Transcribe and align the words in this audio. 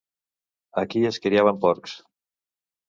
Aquí 0.83 1.03
es 1.11 1.21
criaven 1.27 1.63
porcs. 1.67 1.97